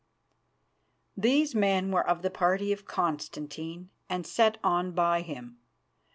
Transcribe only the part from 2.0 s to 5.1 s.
of the party of Constantine, and set on